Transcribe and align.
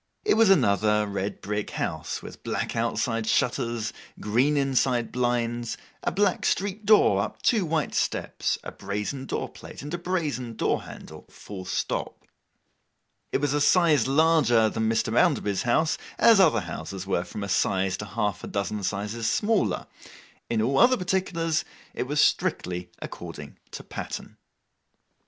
It 0.25 0.33
was 0.33 0.49
another 0.49 1.05
red 1.05 1.41
brick 1.41 1.69
house, 1.69 2.23
with 2.23 2.41
black 2.41 2.75
outside 2.75 3.27
shutters, 3.27 3.93
green 4.19 4.57
inside 4.57 5.11
blinds, 5.11 5.77
a 6.01 6.11
black 6.11 6.43
street 6.43 6.87
door 6.87 7.21
up 7.21 7.39
two 7.43 7.67
white 7.67 7.93
steps, 7.93 8.57
a 8.63 8.71
brazen 8.71 9.27
door 9.27 9.47
plate, 9.47 9.83
and 9.83 9.93
a 9.93 9.99
brazen 9.99 10.55
door 10.55 10.81
handle 10.81 11.27
full 11.29 11.65
stop. 11.65 12.25
It 13.31 13.37
was 13.41 13.53
a 13.53 13.61
size 13.61 14.07
larger 14.07 14.69
than 14.69 14.89
Mr. 14.89 15.13
Bounderby's 15.13 15.61
house, 15.69 15.99
as 16.17 16.39
other 16.39 16.61
houses 16.61 17.05
were 17.05 17.23
from 17.23 17.43
a 17.43 17.47
size 17.47 17.95
to 17.97 18.05
half 18.05 18.43
a 18.43 18.47
dozen 18.47 18.81
sizes 18.81 19.29
smaller; 19.29 19.85
in 20.49 20.63
all 20.63 20.79
other 20.79 20.97
particulars, 20.97 21.63
it 21.93 22.07
was 22.07 22.19
strictly 22.19 22.89
according 22.99 23.59
to 23.69 23.83
pattern. 23.83 24.37